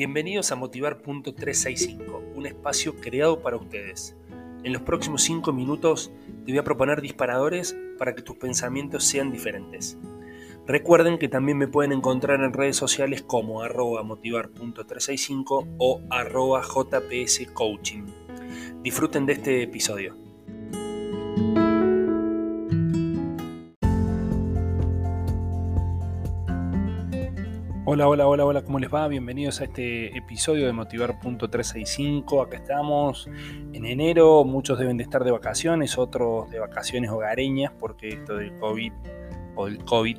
[0.00, 4.16] Bienvenidos a Motivar.365, un espacio creado para ustedes.
[4.64, 6.10] En los próximos 5 minutos
[6.46, 9.98] te voy a proponer disparadores para que tus pensamientos sean diferentes.
[10.66, 18.06] Recuerden que también me pueden encontrar en redes sociales como arroba motivar.365 o arroba jpscoaching.
[18.82, 20.29] Disfruten de este episodio.
[27.92, 29.08] Hola, hola, hola, hola, ¿cómo les va?
[29.08, 32.46] Bienvenidos a este episodio de Motivar.365.
[32.46, 33.28] Acá estamos
[33.72, 38.56] en enero, muchos deben de estar de vacaciones, otros de vacaciones hogareñas, porque esto del
[38.60, 38.92] COVID,
[39.56, 40.18] o del COVID,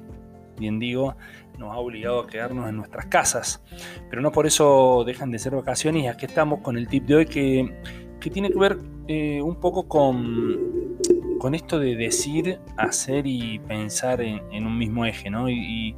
[0.60, 1.16] bien digo,
[1.58, 3.64] nos ha obligado a quedarnos en nuestras casas.
[4.10, 7.16] Pero no por eso dejan de ser vacaciones y aquí estamos con el tip de
[7.16, 7.74] hoy que,
[8.20, 10.98] tiene que ver eh, un poco con,
[11.40, 15.50] con esto de decir, hacer y pensar en, un mismo eje, ¿no?
[15.50, 15.96] y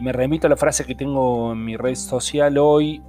[0.00, 3.02] me remito a la frase que tengo en mi red social hoy,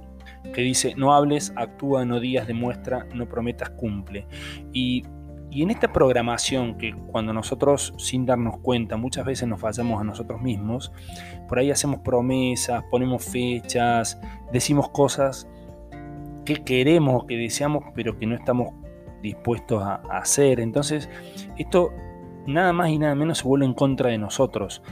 [0.54, 4.26] que dice, no hables, actúa, no digas, demuestra, no prometas, cumple.
[4.72, 5.04] Y,
[5.50, 10.42] en esta programación que cuando nosotros sin darnos cuenta muchas veces nos fallamos a nosotros
[10.42, 10.92] mismos,
[11.48, 14.20] por ahí hacemos promesas, ponemos fechas,
[14.52, 15.48] decimos cosas
[16.44, 18.74] que queremos, que deseamos, pero que no estamos
[19.22, 20.60] dispuestos a, a hacer.
[20.60, 21.08] Entonces,
[21.56, 21.92] esto
[22.46, 24.82] nada más y nada menos se vuelve en contra de nosotros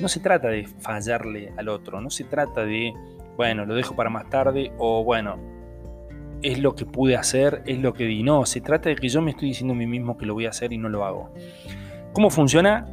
[0.00, 2.92] no se trata de fallarle al otro, no se trata de,
[3.36, 5.38] bueno, lo dejo para más tarde o bueno,
[6.42, 8.22] es lo que pude hacer, es lo que di.
[8.22, 10.46] No, se trata de que yo me estoy diciendo a mí mismo que lo voy
[10.46, 11.32] a hacer y no lo hago.
[12.12, 12.86] ¿Cómo funciona?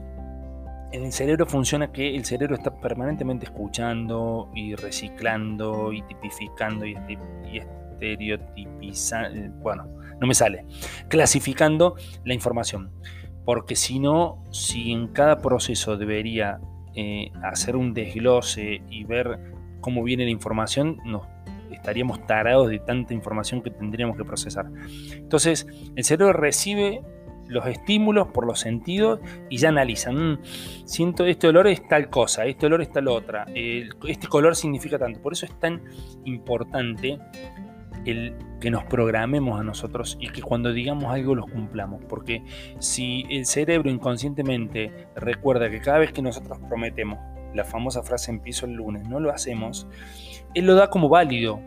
[0.92, 6.96] En el cerebro funciona que el cerebro está permanentemente escuchando y reciclando y tipificando y,
[7.52, 9.88] y estereotipizando, bueno,
[10.20, 10.66] no me sale,
[11.08, 12.92] clasificando la información.
[13.46, 16.59] Porque si no, si en cada proceso debería
[16.96, 19.40] eh, hacer un desglose y ver
[19.82, 21.28] cómo viene la información, nos
[21.72, 24.68] estaríamos tarados de tanta información que tendríamos que procesar.
[25.12, 27.02] Entonces, el cerebro recibe
[27.48, 30.12] los estímulos por los sentidos y ya analiza.
[30.12, 30.40] Mm,
[30.86, 35.22] siento este olor es tal cosa, este olor es tal otra, este color significa tanto.
[35.22, 35.82] Por eso es tan
[36.26, 37.20] importante
[38.06, 42.04] el que nos programemos a nosotros y que cuando digamos algo lo cumplamos.
[42.08, 42.44] Porque
[42.80, 47.20] si el cerebro inconscientemente recuerda que cada vez que nosotros prometemos
[47.53, 49.88] la famosa frase empiezo el lunes, no lo hacemos,
[50.53, 51.59] él lo da como válido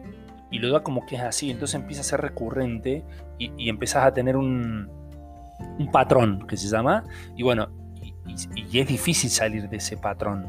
[0.50, 1.50] y lo da como que es así.
[1.50, 3.04] Entonces empieza a ser recurrente
[3.38, 4.88] y, y a tener un,
[5.78, 7.04] un patrón que se llama.
[7.36, 7.69] Y bueno,
[8.26, 10.47] y, es difícil salir de ese patrón.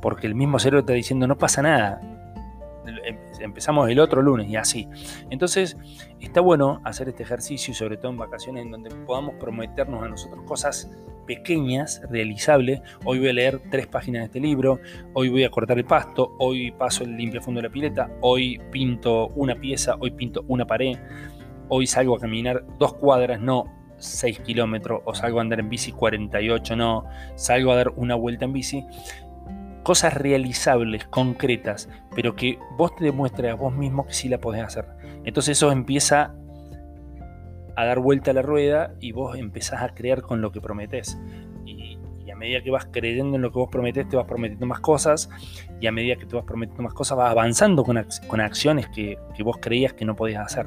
[0.00, 2.00] Porque el mismo cerebro está diciendo no pasa nada,
[3.40, 4.88] empezamos el otro lunes y así.
[5.30, 5.76] Entonces,
[6.20, 10.44] está bueno hacer este ejercicio sobre todo en vacaciones en donde podamos prometernos a nosotros
[10.44, 10.90] cosas
[11.26, 12.80] pequeñas, realizables.
[13.04, 14.80] Hoy voy a leer tres páginas de este libro,
[15.12, 18.58] hoy voy a cortar el pasto, hoy paso el limpia fondo de la pileta, hoy
[18.72, 20.96] pinto una pieza, hoy pinto una pared,
[21.68, 23.66] hoy salgo a caminar dos cuadras, no
[23.98, 28.46] 6 kilómetros, o salgo a andar en bici 48, no, salgo a dar una vuelta
[28.46, 28.86] en bici
[29.82, 34.62] cosas realizables, concretas, pero que vos te demuestres a vos mismo que sí la podés
[34.62, 34.86] hacer.
[35.24, 36.34] Entonces eso empieza
[37.76, 41.16] a dar vuelta a la rueda y vos empezás a crear con lo que prometés.
[41.64, 41.96] Y,
[42.30, 45.28] a medida que vas creyendo en lo que vos prometés, te vas prometiendo más cosas.
[45.80, 49.18] Y a medida que te vas prometiendo más cosas, vas avanzando con, con acciones que,
[49.34, 50.66] que vos creías que no podías hacer.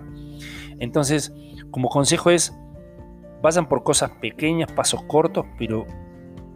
[0.79, 1.33] Entonces,
[1.69, 2.53] como consejo es,
[3.41, 5.85] vayan por cosas pequeñas, pasos cortos, pero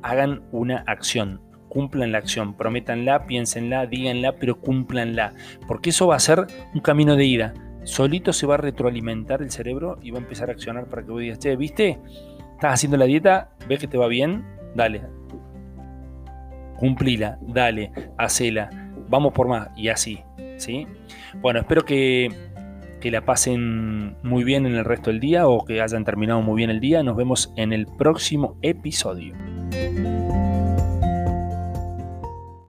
[0.02, 1.42] hagan una acción
[1.76, 5.34] cumplan la acción, prométanla, piénsenla, díganla, pero cúmplanla,
[5.68, 7.54] porque eso va a ser un camino de ida.
[7.84, 11.12] Solito se va a retroalimentar el cerebro y va a empezar a accionar para que
[11.12, 12.00] vos digas, che, ¿viste?
[12.54, 13.50] ¿Estás haciendo la dieta?
[13.68, 14.46] ¿Ves que te va bien?
[14.74, 15.02] Dale.
[16.78, 18.70] Cumplila, dale, hacela.
[19.10, 19.68] Vamos por más.
[19.76, 20.24] Y así,
[20.56, 20.88] ¿sí?
[21.42, 22.30] Bueno, espero que,
[23.02, 26.56] que la pasen muy bien en el resto del día o que hayan terminado muy
[26.56, 27.04] bien el día.
[27.04, 29.36] Nos vemos en el próximo episodio.